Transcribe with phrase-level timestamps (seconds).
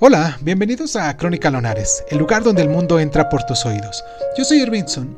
[0.00, 4.04] Hola, bienvenidos a Crónica Lonares, el lugar donde el mundo entra por tus oídos.
[4.36, 5.16] Yo soy Irvinson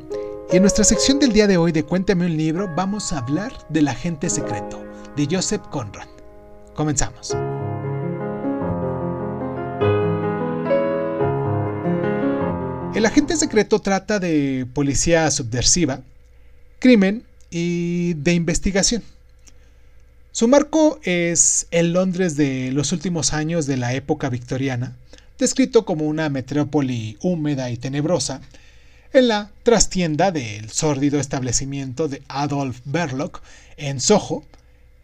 [0.51, 3.53] y en nuestra sección del día de hoy de Cuéntame un libro vamos a hablar
[3.69, 4.83] del agente secreto
[5.15, 6.07] de Joseph Conrad.
[6.73, 7.29] Comenzamos.
[12.95, 16.01] El agente secreto trata de policía subversiva,
[16.79, 19.03] crimen y de investigación.
[20.33, 24.95] Su marco es el Londres de los últimos años de la época victoriana,
[25.37, 28.39] descrito como una metrópoli húmeda y tenebrosa,
[29.11, 33.41] en la trastienda del sórdido establecimiento de Adolf Berlock
[33.75, 34.45] en Soho,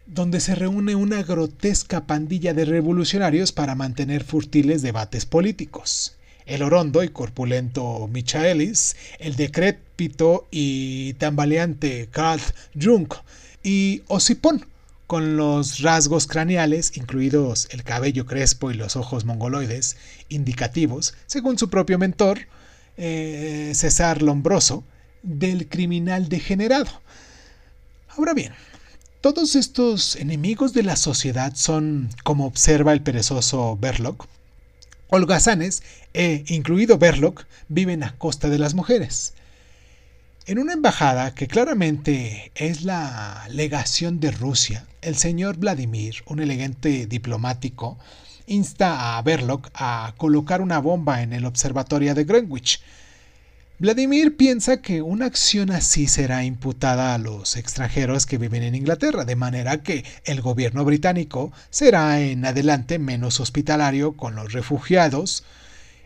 [0.06, 6.16] donde se reúne una grotesca pandilla de revolucionarios para mantener furtiles debates políticos.
[6.46, 12.40] El orondo y corpulento Michaelis, el decrépito y tambaleante Karl
[12.80, 13.12] Jung
[13.62, 14.64] y Osipón,
[15.08, 19.96] con los rasgos craneales, incluidos el cabello crespo y los ojos mongoloides,
[20.28, 22.40] indicativos, según su propio mentor,
[22.98, 24.84] eh, César Lombroso,
[25.22, 26.90] del criminal degenerado.
[28.10, 28.52] Ahora bien,
[29.22, 34.26] todos estos enemigos de la sociedad son, como observa el perezoso Berlock,
[35.08, 39.32] holgazanes e, incluido Berlock, viven a costa de las mujeres.
[40.48, 47.04] En una embajada que claramente es la legación de Rusia, el señor Vladimir, un elegante
[47.04, 47.98] diplomático,
[48.46, 52.80] insta a Berlock a colocar una bomba en el observatorio de Greenwich.
[53.78, 59.26] Vladimir piensa que una acción así será imputada a los extranjeros que viven en Inglaterra,
[59.26, 65.44] de manera que el gobierno británico será en adelante menos hospitalario con los refugiados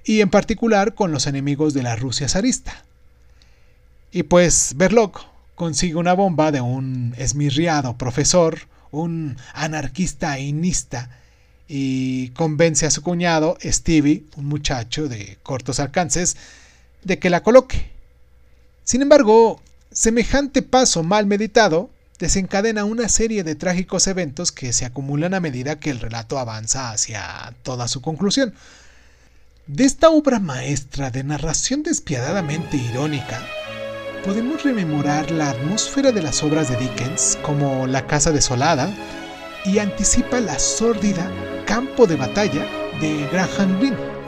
[0.04, 2.82] y en particular con los enemigos de la Rusia zarista.
[4.12, 5.24] Y pues Berlock
[5.55, 8.58] consigue una bomba de un esmirriado profesor,
[8.91, 11.10] un anarquista einista,
[11.66, 16.36] y convence a su cuñado, Stevie, un muchacho de cortos alcances,
[17.02, 17.90] de que la coloque.
[18.84, 25.33] Sin embargo, semejante paso mal meditado desencadena una serie de trágicos eventos que se acumulan
[25.33, 28.55] a medida que el relato avanza hacia toda su conclusión.
[29.67, 33.44] De esta obra maestra de narración despiadadamente irónica,
[34.24, 38.90] podemos rememorar la atmósfera de las obras de Dickens, como La Casa Desolada,
[39.64, 41.30] y anticipa la sórdida
[41.66, 42.66] Campo de Batalla
[43.00, 44.21] de Graham Greene.